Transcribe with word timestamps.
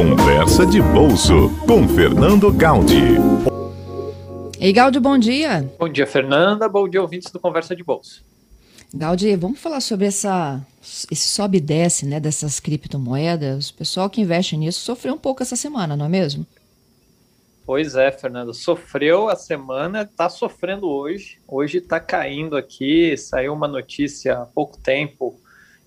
Conversa 0.00 0.64
de 0.64 0.80
Bolso 0.80 1.50
com 1.66 1.86
Fernando 1.86 2.50
Gaudi. 2.50 3.18
Ei, 4.58 4.72
Gaudi, 4.72 4.98
bom 4.98 5.18
dia. 5.18 5.70
Bom 5.78 5.90
dia, 5.90 6.06
Fernanda. 6.06 6.66
Bom 6.70 6.88
dia, 6.88 7.02
ouvintes 7.02 7.30
do 7.30 7.38
Conversa 7.38 7.76
de 7.76 7.84
Bolso. 7.84 8.24
Gaudi, 8.94 9.36
vamos 9.36 9.60
falar 9.60 9.82
sobre 9.82 10.06
essa, 10.06 10.58
esse 10.80 11.28
sobe 11.28 11.58
e 11.58 11.60
desce 11.60 12.06
né, 12.06 12.18
dessas 12.18 12.58
criptomoedas. 12.58 13.68
O 13.68 13.74
pessoal 13.74 14.08
que 14.08 14.22
investe 14.22 14.56
nisso 14.56 14.80
sofreu 14.80 15.12
um 15.12 15.18
pouco 15.18 15.42
essa 15.42 15.54
semana, 15.54 15.94
não 15.94 16.06
é 16.06 16.08
mesmo? 16.08 16.46
Pois 17.66 17.94
é, 17.94 18.10
Fernando. 18.10 18.54
Sofreu 18.54 19.28
a 19.28 19.36
semana, 19.36 20.00
está 20.00 20.30
sofrendo 20.30 20.88
hoje. 20.88 21.38
Hoje 21.46 21.76
está 21.76 22.00
caindo 22.00 22.56
aqui. 22.56 23.14
Saiu 23.18 23.52
uma 23.52 23.68
notícia 23.68 24.38
há 24.38 24.46
pouco 24.46 24.78
tempo 24.78 25.38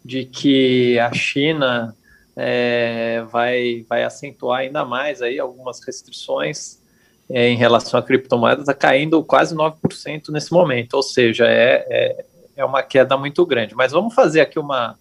de 0.05 0.23
que 0.23 0.99
a 0.99 1.11
China 1.11 1.95
é, 2.35 3.23
vai, 3.29 3.85
vai 3.87 4.03
acentuar 4.03 4.61
ainda 4.61 4.83
mais 4.83 5.21
aí 5.21 5.39
algumas 5.39 5.79
restrições 5.85 6.81
é, 7.29 7.49
em 7.49 7.55
relação 7.55 7.99
à 7.99 8.03
criptomoeda, 8.03 8.61
está 8.61 8.73
caindo 8.73 9.23
quase 9.23 9.55
9% 9.55 10.29
nesse 10.29 10.51
momento, 10.51 10.95
ou 10.95 11.03
seja, 11.03 11.45
é, 11.45 11.85
é, 11.89 12.25
é, 12.57 12.65
uma 12.65 12.83
queda 12.83 13.17
muito 13.17 13.45
grande. 13.45 13.75
Mas 13.75 13.91
vamos 13.91 14.13
fazer 14.13 14.41
aqui 14.41 14.59
uma, 14.59 14.97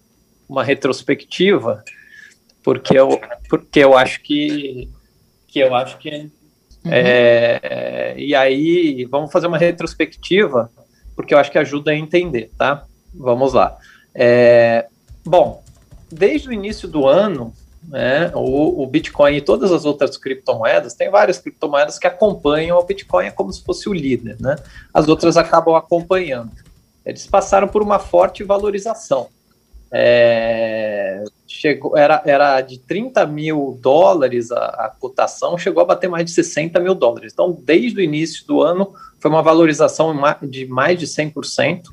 uma 0.47 0.63
retrospectiva, 0.63 1.83
porque 2.63 2.97
eu, 2.97 3.19
porque 3.49 3.79
eu 3.79 3.97
acho 3.97 4.21
que, 4.21 4.89
que 5.47 5.59
eu 5.59 5.75
acho 5.75 5.97
que 5.97 6.31
uhum. 6.85 6.91
é, 6.91 8.13
e 8.17 8.33
aí 8.33 9.05
vamos 9.05 9.31
fazer 9.31 9.47
uma 9.47 9.57
retrospectiva, 9.57 10.71
porque 11.15 11.33
eu 11.33 11.39
acho 11.39 11.51
que 11.51 11.59
ajuda 11.59 11.91
a 11.91 11.95
entender, 11.95 12.51
tá? 12.57 12.85
Vamos 13.13 13.53
lá. 13.53 13.77
É, 14.15 14.87
bom, 15.25 15.62
desde 16.13 16.49
o 16.49 16.53
início 16.53 16.87
do 16.87 17.07
ano, 17.07 17.53
né, 17.87 18.31
o, 18.33 18.81
o, 18.81 18.87
Bitcoin 18.87 19.35
e 19.35 19.41
todas 19.41 19.71
as 19.71 19.85
outras 19.85 20.15
criptomoedas, 20.15 20.93
tem 20.93 21.09
várias 21.09 21.37
criptomoedas 21.37 21.99
que 21.99 22.07
acompanham 22.07 22.77
o 22.77 22.83
Bitcoin 22.83 23.31
como 23.31 23.51
se 23.51 23.63
fosse 23.63 23.89
o 23.89 23.93
líder, 23.93 24.37
né? 24.39 24.55
As 24.93 25.07
outras 25.07 25.35
acabam 25.35 25.75
acompanhando. 25.75 26.51
Eles 27.05 27.27
passaram 27.27 27.67
por 27.67 27.81
uma 27.81 27.99
forte 27.99 28.43
valorização. 28.43 29.27
É, 29.91 31.23
chegou, 31.47 31.95
era, 31.95 32.21
era 32.25 32.61
de 32.61 32.79
30 32.79 33.27
mil 33.27 33.77
dólares 33.79 34.51
a, 34.51 34.65
a, 34.65 34.89
cotação, 34.99 35.57
chegou 35.57 35.83
a 35.83 35.85
bater 35.85 36.09
mais 36.09 36.25
de 36.25 36.31
60 36.31 36.79
mil 36.79 36.95
dólares. 36.95 37.31
Então, 37.33 37.55
desde 37.63 37.99
o 37.99 38.01
início 38.01 38.47
do 38.47 38.61
ano, 38.61 38.93
foi 39.19 39.29
uma 39.29 39.43
valorização 39.43 40.15
de 40.41 40.65
mais 40.65 40.97
de 40.97 41.05
100%. 41.05 41.83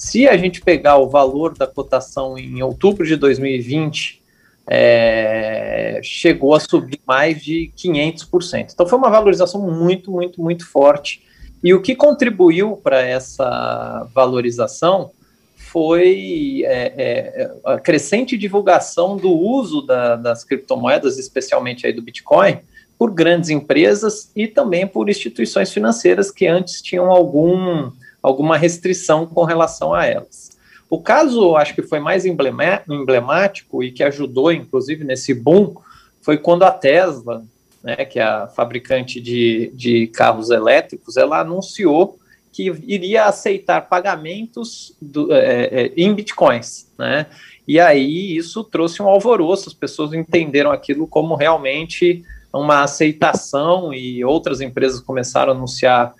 Se 0.00 0.26
a 0.26 0.34
gente 0.34 0.62
pegar 0.62 0.96
o 0.96 1.10
valor 1.10 1.54
da 1.54 1.66
cotação 1.66 2.38
em 2.38 2.62
outubro 2.62 3.06
de 3.06 3.16
2020, 3.16 4.22
é, 4.66 6.00
chegou 6.02 6.54
a 6.54 6.58
subir 6.58 6.98
mais 7.06 7.42
de 7.42 7.70
500%. 7.76 8.70
Então 8.72 8.86
foi 8.86 8.96
uma 8.96 9.10
valorização 9.10 9.60
muito, 9.60 10.10
muito, 10.10 10.40
muito 10.40 10.66
forte. 10.66 11.22
E 11.62 11.74
o 11.74 11.82
que 11.82 11.94
contribuiu 11.94 12.78
para 12.78 13.02
essa 13.02 14.08
valorização 14.14 15.10
foi 15.54 16.62
é, 16.64 16.94
é, 16.96 17.50
a 17.62 17.78
crescente 17.78 18.38
divulgação 18.38 19.18
do 19.18 19.30
uso 19.30 19.82
da, 19.82 20.16
das 20.16 20.44
criptomoedas, 20.44 21.18
especialmente 21.18 21.86
aí 21.86 21.92
do 21.92 22.00
Bitcoin, 22.00 22.60
por 22.98 23.12
grandes 23.12 23.50
empresas 23.50 24.32
e 24.34 24.46
também 24.46 24.86
por 24.86 25.10
instituições 25.10 25.70
financeiras 25.70 26.30
que 26.30 26.46
antes 26.46 26.80
tinham 26.80 27.10
algum 27.10 27.90
alguma 28.22 28.56
restrição 28.56 29.26
com 29.26 29.44
relação 29.44 29.94
a 29.94 30.06
elas. 30.06 30.50
O 30.88 31.00
caso, 31.00 31.56
acho 31.56 31.74
que 31.74 31.82
foi 31.82 32.00
mais 32.00 32.26
emblemático 32.26 33.82
e 33.82 33.92
que 33.92 34.02
ajudou, 34.02 34.50
inclusive, 34.50 35.04
nesse 35.04 35.32
boom, 35.32 35.76
foi 36.20 36.36
quando 36.36 36.64
a 36.64 36.70
Tesla, 36.70 37.44
né, 37.82 37.96
que 38.04 38.18
é 38.18 38.22
a 38.24 38.48
fabricante 38.48 39.20
de, 39.20 39.70
de 39.74 40.08
carros 40.08 40.50
elétricos, 40.50 41.16
ela 41.16 41.40
anunciou 41.40 42.18
que 42.52 42.64
iria 42.86 43.26
aceitar 43.26 43.88
pagamentos 43.88 44.96
do, 45.00 45.32
é, 45.32 45.68
é, 45.70 45.92
em 45.96 46.12
bitcoins, 46.12 46.88
né? 46.98 47.26
E 47.66 47.78
aí 47.78 48.36
isso 48.36 48.64
trouxe 48.64 49.00
um 49.00 49.08
alvoroço, 49.08 49.68
as 49.68 49.74
pessoas 49.74 50.12
entenderam 50.12 50.72
aquilo 50.72 51.06
como 51.06 51.36
realmente 51.36 52.24
uma 52.52 52.82
aceitação 52.82 53.94
e 53.94 54.24
outras 54.24 54.60
empresas 54.60 55.00
começaram 55.00 55.52
a 55.52 55.54
anunciar 55.54 56.12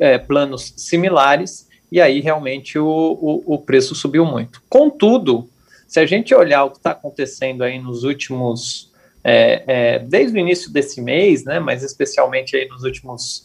é, 0.00 0.18
planos 0.18 0.74
similares, 0.76 1.68
e 1.90 2.00
aí 2.00 2.20
realmente 2.20 2.78
o, 2.78 2.86
o, 2.86 3.54
o, 3.54 3.58
preço 3.58 3.94
subiu 3.94 4.24
muito. 4.24 4.62
Contudo, 4.68 5.48
se 5.86 6.00
a 6.00 6.06
gente 6.06 6.34
olhar 6.34 6.64
o 6.64 6.70
que 6.70 6.78
está 6.78 6.90
acontecendo 6.90 7.62
aí 7.62 7.78
nos 7.78 8.04
últimos, 8.04 8.92
é, 9.22 9.62
é, 9.66 9.98
desde 10.00 10.36
o 10.36 10.40
início 10.40 10.72
desse 10.72 11.00
mês, 11.00 11.44
né, 11.44 11.60
mas 11.60 11.82
especialmente 11.82 12.56
aí 12.56 12.66
nos 12.68 12.82
últimos 12.82 13.44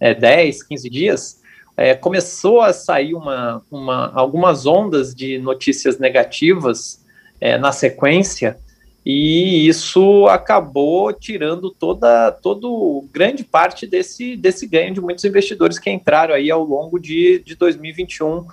é, 0.00 0.14
10, 0.14 0.64
15 0.64 0.90
dias, 0.90 1.40
é, 1.76 1.94
começou 1.94 2.60
a 2.60 2.72
sair 2.72 3.14
uma, 3.14 3.62
uma, 3.70 4.12
algumas 4.12 4.66
ondas 4.66 5.14
de 5.14 5.38
notícias 5.38 5.98
negativas 5.98 7.04
é, 7.40 7.56
na 7.56 7.70
sequência, 7.70 8.58
e 9.04 9.66
isso 9.68 10.26
acabou 10.26 11.12
tirando 11.12 11.70
toda 11.70 12.30
todo 12.30 13.06
grande 13.12 13.44
parte 13.44 13.86
desse, 13.86 14.36
desse 14.36 14.66
ganho 14.66 14.92
de 14.92 15.00
muitos 15.00 15.24
investidores 15.24 15.78
que 15.78 15.90
entraram 15.90 16.34
aí 16.34 16.50
ao 16.50 16.62
longo 16.62 16.98
de, 16.98 17.42
de 17.44 17.54
2021 17.54 18.46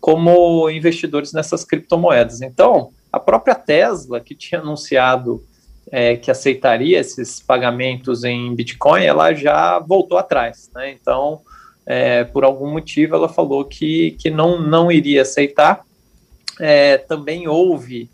como 0.00 0.70
investidores 0.70 1.32
nessas 1.32 1.64
criptomoedas. 1.64 2.40
Então, 2.40 2.90
a 3.12 3.20
própria 3.20 3.54
Tesla, 3.54 4.18
que 4.18 4.34
tinha 4.34 4.60
anunciado 4.60 5.44
é, 5.90 6.16
que 6.16 6.30
aceitaria 6.30 6.98
esses 6.98 7.40
pagamentos 7.40 8.24
em 8.24 8.54
Bitcoin, 8.54 9.04
ela 9.04 9.34
já 9.34 9.78
voltou 9.78 10.16
atrás. 10.16 10.70
Né? 10.74 10.92
Então, 10.92 11.40
é, 11.84 12.24
por 12.24 12.44
algum 12.44 12.70
motivo, 12.70 13.14
ela 13.14 13.28
falou 13.28 13.64
que, 13.64 14.12
que 14.12 14.30
não, 14.30 14.60
não 14.60 14.90
iria 14.90 15.22
aceitar. 15.22 15.84
É, 16.58 16.96
também 16.96 17.48
houve 17.48 18.08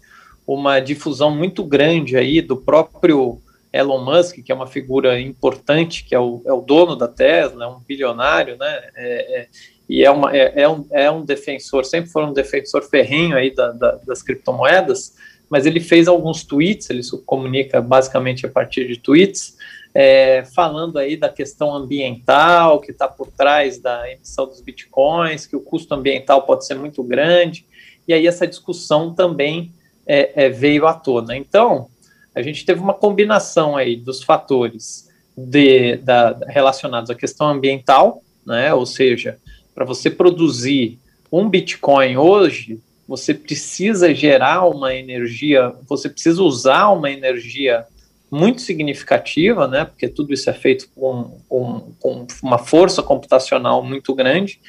uma 0.46 0.78
difusão 0.80 1.30
muito 1.30 1.64
grande 1.64 2.16
aí 2.16 2.40
do 2.40 2.56
próprio 2.56 3.40
Elon 3.72 4.04
Musk, 4.04 4.36
que 4.42 4.52
é 4.52 4.54
uma 4.54 4.66
figura 4.66 5.20
importante, 5.20 6.04
que 6.04 6.14
é 6.14 6.20
o, 6.20 6.42
é 6.46 6.52
o 6.52 6.60
dono 6.60 6.96
da 6.96 7.08
Tesla, 7.08 7.64
é 7.64 7.68
um 7.68 7.80
bilionário, 7.80 8.56
né? 8.56 8.82
É, 8.94 9.40
é, 9.40 9.48
e 9.88 10.04
é, 10.04 10.10
uma, 10.10 10.36
é, 10.36 10.62
é, 10.62 10.68
um, 10.68 10.86
é 10.90 11.10
um 11.10 11.24
defensor, 11.24 11.84
sempre 11.84 12.10
foi 12.10 12.24
um 12.24 12.32
defensor 12.32 12.82
ferrenho 12.82 13.36
aí 13.36 13.54
da, 13.54 13.70
da, 13.72 13.92
das 14.06 14.22
criptomoedas, 14.22 15.14
mas 15.48 15.64
ele 15.64 15.78
fez 15.78 16.08
alguns 16.08 16.42
tweets, 16.42 16.90
ele 16.90 17.02
se 17.02 17.16
comunica 17.24 17.80
basicamente 17.80 18.44
a 18.46 18.48
partir 18.48 18.86
de 18.88 18.98
tweets, 18.98 19.56
é, 19.94 20.44
falando 20.54 20.98
aí 20.98 21.16
da 21.16 21.28
questão 21.28 21.72
ambiental 21.74 22.80
que 22.80 22.90
está 22.90 23.06
por 23.06 23.28
trás 23.28 23.78
da 23.78 24.10
emissão 24.10 24.46
dos 24.46 24.60
bitcoins, 24.60 25.46
que 25.46 25.54
o 25.54 25.60
custo 25.60 25.94
ambiental 25.94 26.42
pode 26.42 26.66
ser 26.66 26.74
muito 26.74 27.02
grande, 27.02 27.64
e 28.08 28.12
aí 28.12 28.26
essa 28.26 28.46
discussão 28.46 29.14
também 29.14 29.72
é, 30.06 30.46
é, 30.46 30.48
veio 30.48 30.86
à 30.86 30.94
tona. 30.94 31.36
Então, 31.36 31.88
a 32.34 32.42
gente 32.42 32.64
teve 32.64 32.80
uma 32.80 32.94
combinação 32.94 33.76
aí 33.76 33.96
dos 33.96 34.22
fatores 34.22 35.08
de, 35.36 35.96
da, 35.96 36.38
relacionados 36.46 37.10
à 37.10 37.14
questão 37.14 37.48
ambiental, 37.48 38.22
né? 38.46 38.72
Ou 38.72 38.86
seja, 38.86 39.38
para 39.74 39.84
você 39.84 40.10
produzir 40.10 40.98
um 41.30 41.48
Bitcoin 41.48 42.16
hoje, 42.16 42.78
você 43.06 43.34
precisa 43.34 44.14
gerar 44.14 44.66
uma 44.66 44.94
energia, 44.94 45.72
você 45.88 46.08
precisa 46.08 46.42
usar 46.42 46.88
uma 46.90 47.10
energia 47.10 47.84
muito 48.30 48.60
significativa, 48.60 49.68
né? 49.68 49.84
Porque 49.84 50.08
tudo 50.08 50.32
isso 50.32 50.48
é 50.50 50.52
feito 50.52 50.88
com, 50.94 51.38
com, 51.48 51.92
com 52.00 52.26
uma 52.42 52.58
força 52.58 53.02
computacional 53.02 53.82
muito 53.82 54.14
grande. 54.14 54.60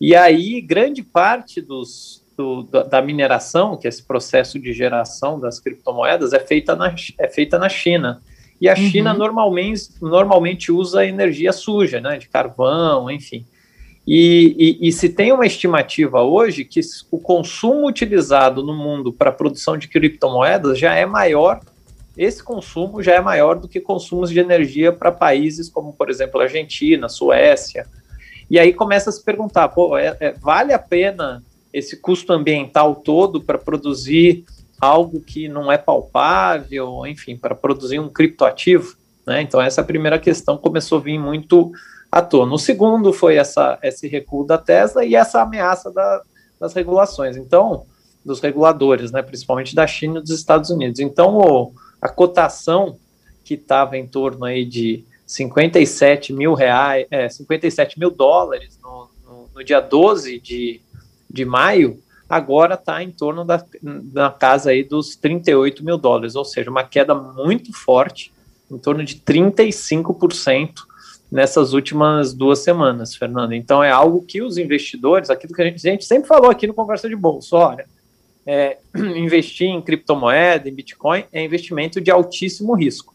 E 0.00 0.14
aí, 0.14 0.60
grande 0.60 1.02
parte 1.02 1.60
dos, 1.60 2.22
do, 2.36 2.62
da 2.62 3.00
mineração, 3.00 3.76
que 3.76 3.86
é 3.86 3.90
esse 3.90 4.02
processo 4.02 4.58
de 4.58 4.72
geração 4.72 5.40
das 5.40 5.58
criptomoedas, 5.58 6.32
é 6.32 6.40
feita 6.40 6.76
na, 6.76 6.94
é 7.18 7.28
feita 7.28 7.58
na 7.58 7.68
China. 7.68 8.20
E 8.60 8.68
a 8.68 8.72
uhum. 8.72 8.90
China 8.90 9.14
normalmente, 9.14 9.88
normalmente 10.00 10.72
usa 10.72 11.06
energia 11.06 11.52
suja, 11.52 12.00
né, 12.00 12.18
de 12.18 12.28
carvão, 12.28 13.10
enfim. 13.10 13.44
E, 14.06 14.78
e, 14.80 14.88
e, 14.88 14.92
se 14.92 15.08
tem 15.08 15.32
uma 15.32 15.46
estimativa 15.46 16.22
hoje 16.22 16.64
que 16.64 16.80
o 17.10 17.18
consumo 17.18 17.88
utilizado 17.88 18.62
no 18.62 18.72
mundo 18.72 19.12
para 19.12 19.30
a 19.30 19.32
produção 19.32 19.76
de 19.76 19.88
criptomoedas 19.88 20.78
já 20.78 20.94
é 20.94 21.04
maior, 21.04 21.60
esse 22.16 22.42
consumo 22.42 23.02
já 23.02 23.14
é 23.14 23.20
maior 23.20 23.58
do 23.58 23.66
que 23.66 23.80
consumos 23.80 24.30
de 24.30 24.38
energia 24.38 24.92
para 24.92 25.10
países 25.10 25.68
como, 25.68 25.92
por 25.92 26.08
exemplo, 26.08 26.40
Argentina, 26.40 27.08
Suécia. 27.08 27.86
E 28.48 28.60
aí 28.60 28.72
começa 28.72 29.10
a 29.10 29.12
se 29.12 29.22
perguntar, 29.22 29.68
pô, 29.70 29.98
é, 29.98 30.16
é, 30.20 30.32
vale 30.32 30.72
a 30.72 30.78
pena 30.78 31.42
esse 31.76 31.98
custo 31.98 32.32
ambiental 32.32 32.94
todo 32.94 33.38
para 33.38 33.58
produzir 33.58 34.46
algo 34.80 35.20
que 35.20 35.46
não 35.46 35.70
é 35.70 35.76
palpável, 35.76 37.06
enfim, 37.06 37.36
para 37.36 37.54
produzir 37.54 37.98
um 37.98 38.08
criptoativo. 38.08 38.96
Né? 39.26 39.42
Então, 39.42 39.60
essa 39.60 39.84
primeira 39.84 40.18
questão 40.18 40.56
começou 40.56 40.98
a 40.98 41.02
vir 41.02 41.18
muito 41.18 41.70
à 42.10 42.22
tona. 42.22 42.54
O 42.54 42.58
segundo 42.58 43.12
foi 43.12 43.36
essa, 43.36 43.78
esse 43.82 44.08
recuo 44.08 44.46
da 44.46 44.56
Tesla 44.56 45.04
e 45.04 45.14
essa 45.14 45.42
ameaça 45.42 45.90
da, 45.90 46.22
das 46.58 46.72
regulações, 46.72 47.36
então, 47.36 47.84
dos 48.24 48.40
reguladores, 48.40 49.12
né, 49.12 49.20
principalmente 49.20 49.74
da 49.74 49.86
China 49.86 50.18
e 50.18 50.22
dos 50.22 50.30
Estados 50.30 50.70
Unidos. 50.70 50.98
Então, 50.98 51.36
o, 51.36 51.72
a 52.00 52.08
cotação 52.08 52.96
que 53.44 53.52
estava 53.52 53.98
em 53.98 54.06
torno 54.06 54.46
aí 54.46 54.64
de 54.64 55.04
57 55.26 56.32
mil 56.32 56.54
reais, 56.54 57.06
é, 57.10 57.28
57 57.28 57.98
mil 57.98 58.10
dólares 58.10 58.78
no, 58.82 59.10
no, 59.26 59.48
no 59.54 59.62
dia 59.62 59.80
12 59.80 60.40
de, 60.40 60.80
de 61.28 61.44
maio, 61.44 62.00
agora 62.28 62.74
está 62.74 63.02
em 63.02 63.10
torno 63.10 63.44
da, 63.44 64.30
casa 64.30 64.70
aí 64.70 64.82
dos 64.82 65.16
38 65.16 65.84
mil 65.84 65.96
dólares, 65.96 66.34
ou 66.34 66.44
seja, 66.44 66.70
uma 66.70 66.84
queda 66.84 67.14
muito 67.14 67.72
forte, 67.72 68.32
em 68.70 68.78
torno 68.78 69.04
de 69.04 69.16
35% 69.16 70.72
nessas 71.30 71.72
últimas 71.72 72.32
duas 72.32 72.60
semanas, 72.60 73.14
Fernando. 73.14 73.52
Então 73.52 73.82
é 73.82 73.90
algo 73.90 74.22
que 74.22 74.42
os 74.42 74.58
investidores, 74.58 75.30
aquilo 75.30 75.54
que 75.54 75.62
a 75.62 75.64
gente, 75.64 75.86
a 75.86 75.90
gente 75.90 76.04
sempre 76.04 76.28
falou 76.28 76.50
aqui 76.50 76.66
no 76.66 76.74
Conversa 76.74 77.08
de 77.08 77.16
Bolsa, 77.16 77.56
olha, 77.56 77.86
é, 78.46 78.78
investir 78.94 79.68
em 79.68 79.82
criptomoeda, 79.82 80.68
em 80.68 80.74
Bitcoin, 80.74 81.24
é 81.32 81.44
investimento 81.44 82.00
de 82.00 82.10
altíssimo 82.10 82.74
risco. 82.74 83.14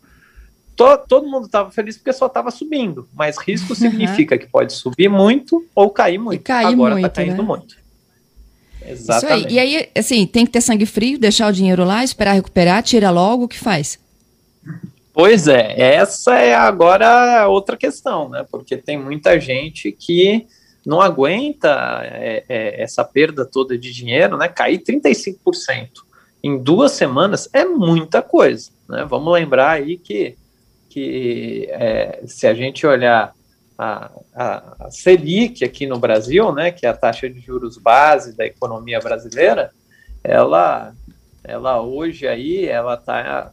Todo, 0.76 1.06
todo 1.08 1.30
mundo 1.30 1.46
estava 1.46 1.70
feliz 1.70 1.98
porque 1.98 2.14
só 2.14 2.28
estava 2.28 2.50
subindo, 2.50 3.08
mas 3.14 3.38
risco 3.38 3.74
significa 3.76 4.36
uhum. 4.36 4.42
que 4.42 4.48
pode 4.48 4.74
subir 4.74 5.10
muito 5.10 5.66
ou 5.76 5.90
cair 5.90 6.18
muito. 6.18 6.42
E 6.42 6.44
cair 6.44 6.68
Agora 6.68 6.96
está 6.96 7.10
caindo 7.10 7.42
né? 7.42 7.44
muito. 7.44 7.81
Exatamente. 8.86 9.40
Isso 9.40 9.48
aí. 9.48 9.54
E 9.54 9.60
aí, 9.60 9.90
assim, 9.96 10.26
tem 10.26 10.46
que 10.46 10.52
ter 10.52 10.62
sangue 10.62 10.86
frio, 10.86 11.20
deixar 11.20 11.48
o 11.48 11.54
dinheiro 11.54 11.84
lá, 11.84 12.04
esperar 12.04 12.34
recuperar, 12.34 12.84
tira 12.84 13.10
logo, 13.10 13.46
o 13.46 13.48
que 13.48 13.58
faz? 13.58 14.00
Pois 15.14 15.48
é, 15.48 15.76
essa 15.78 16.36
é 16.36 16.56
agora 16.56 17.48
outra 17.48 17.76
questão, 17.76 18.30
né? 18.30 18.46
Porque 18.50 18.78
tem 18.78 18.98
muita 18.98 19.40
gente 19.40 19.92
que 19.92 20.48
não 20.86 21.02
aguenta 21.02 22.02
é, 22.04 22.44
é, 22.48 22.82
essa 22.82 23.04
perda 23.04 23.46
toda 23.46 23.78
de 23.78 23.92
dinheiro, 23.92 24.38
né? 24.38 24.48
Cair 24.48 24.82
35% 24.82 25.90
em 26.44 26.58
duas 26.58 26.94
semanas 26.94 27.50
é 27.54 27.66
muita 27.66 28.22
coisa, 28.22 28.72
né? 28.90 29.06
Vamos 29.08 29.32
lembrar 29.34 29.72
aí 29.72 29.98
que, 29.98 30.36
que 30.90 31.68
é, 31.70 32.22
se 32.26 32.48
a 32.48 32.54
gente 32.54 32.88
olhar 32.88 33.34
a, 33.84 34.12
a, 34.36 34.92
Selic 34.92 35.64
aqui 35.64 35.88
no 35.88 35.98
Brasil, 35.98 36.54
né, 36.54 36.72
que 36.72 36.86
é 36.86 36.90
a 36.90 36.96
taxa 36.96 37.28
de 37.28 37.40
juros 37.40 37.78
base 37.78 38.38
da 38.38 38.46
economia 38.46 39.00
brasileira, 39.00 39.72
ela, 40.24 40.94
ela 41.44 41.82
hoje 41.82 42.28
aí, 42.28 42.66
ela 42.66 42.94
está 42.94 43.52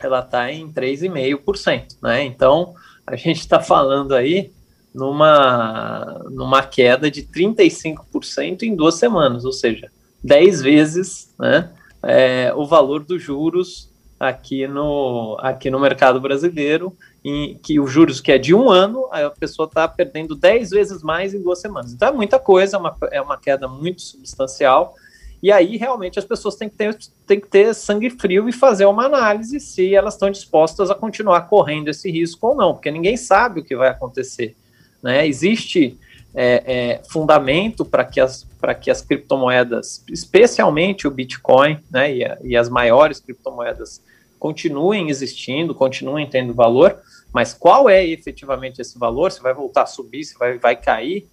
ela 0.00 0.22
tá 0.22 0.52
em 0.52 0.70
3,5%, 0.70 1.96
né? 2.02 2.22
Então, 2.22 2.74
a 3.06 3.16
gente 3.16 3.40
está 3.40 3.58
falando 3.58 4.14
aí 4.14 4.52
numa, 4.94 6.22
numa 6.30 6.62
queda 6.62 7.10
de 7.10 7.22
35% 7.22 8.62
em 8.62 8.76
duas 8.76 8.96
semanas, 8.96 9.46
ou 9.46 9.52
seja, 9.52 9.90
10 10.22 10.60
vezes 10.60 11.34
né, 11.38 11.72
é, 12.02 12.52
o 12.54 12.66
valor 12.66 13.02
dos 13.02 13.22
juros 13.22 13.87
aqui 14.18 14.66
no, 14.66 15.36
aqui 15.40 15.70
no 15.70 15.78
mercado 15.78 16.20
brasileiro, 16.20 16.96
em 17.24 17.56
que 17.58 17.78
os 17.78 17.90
juros 17.90 18.20
que 18.20 18.32
é 18.32 18.38
de 18.38 18.54
um 18.54 18.68
ano, 18.68 19.08
a 19.12 19.30
pessoa 19.30 19.66
está 19.66 19.86
perdendo 19.86 20.34
10 20.34 20.70
vezes 20.70 21.02
mais 21.02 21.34
em 21.34 21.42
duas 21.42 21.60
semanas. 21.60 21.92
Então 21.92 22.08
é 22.08 22.12
muita 22.12 22.38
coisa, 22.38 22.76
é 22.76 22.80
uma, 22.80 22.96
é 23.12 23.20
uma 23.20 23.38
queda 23.38 23.68
muito 23.68 24.02
substancial, 24.02 24.94
e 25.40 25.52
aí 25.52 25.76
realmente 25.76 26.18
as 26.18 26.24
pessoas 26.24 26.56
têm 26.56 26.68
que, 26.68 26.76
ter, 26.76 26.98
têm 27.26 27.40
que 27.40 27.46
ter 27.46 27.72
sangue 27.74 28.10
frio 28.10 28.48
e 28.48 28.52
fazer 28.52 28.86
uma 28.86 29.04
análise 29.04 29.60
se 29.60 29.94
elas 29.94 30.14
estão 30.14 30.30
dispostas 30.30 30.90
a 30.90 30.94
continuar 30.96 31.42
correndo 31.42 31.88
esse 31.88 32.10
risco 32.10 32.48
ou 32.48 32.56
não, 32.56 32.74
porque 32.74 32.90
ninguém 32.90 33.16
sabe 33.16 33.60
o 33.60 33.64
que 33.64 33.76
vai 33.76 33.88
acontecer. 33.88 34.56
Né? 35.00 35.28
Existe 35.28 35.96
é, 36.34 36.62
é, 36.66 37.02
fundamento 37.10 37.84
para 37.84 38.04
que, 38.04 38.20
as, 38.20 38.46
que 38.80 38.90
as 38.90 39.00
criptomoedas, 39.00 40.04
especialmente 40.10 41.06
o 41.06 41.10
Bitcoin 41.10 41.78
né, 41.90 42.14
e, 42.14 42.24
a, 42.24 42.38
e 42.42 42.56
as 42.56 42.68
maiores 42.68 43.20
criptomoedas, 43.20 44.02
continuem 44.38 45.08
existindo, 45.10 45.74
continuem 45.74 46.26
tendo 46.26 46.54
valor, 46.54 46.98
mas 47.32 47.52
qual 47.52 47.88
é 47.88 48.06
efetivamente 48.06 48.80
esse 48.80 48.98
valor? 48.98 49.32
Se 49.32 49.42
vai 49.42 49.52
voltar 49.52 49.82
a 49.82 49.86
subir, 49.86 50.24
se 50.24 50.38
vai, 50.38 50.58
vai 50.58 50.76
cair, 50.76 51.26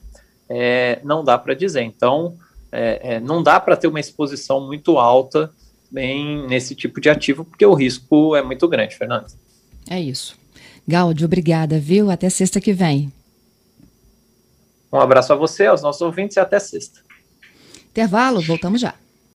é, 0.49 0.99
não 1.03 1.23
dá 1.23 1.37
para 1.37 1.53
dizer. 1.53 1.83
Então, 1.83 2.35
é, 2.71 3.15
é, 3.15 3.19
não 3.19 3.41
dá 3.41 3.59
para 3.59 3.77
ter 3.77 3.87
uma 3.87 3.99
exposição 3.99 4.65
muito 4.65 4.97
alta 4.97 5.51
bem 5.89 6.45
nesse 6.47 6.75
tipo 6.75 6.99
de 6.99 7.09
ativo, 7.09 7.45
porque 7.45 7.65
o 7.65 7.73
risco 7.73 8.35
é 8.35 8.41
muito 8.41 8.67
grande, 8.67 8.95
Fernando. 8.95 9.27
É 9.89 9.99
isso. 9.99 10.35
Gaudio, 10.87 11.25
obrigada, 11.25 11.79
viu? 11.79 12.11
Até 12.11 12.29
sexta 12.29 12.59
que 12.59 12.73
vem. 12.73 13.11
Um 14.95 15.01
abraço 15.01 15.33
a 15.33 15.35
você, 15.35 15.65
aos 15.65 15.81
nossos 15.81 16.01
ouvintes 16.01 16.37
e 16.37 16.39
até 16.39 16.57
sexta. 16.57 17.01
Intervalo, 17.89 18.41
voltamos 18.41 18.79
já. 18.79 18.93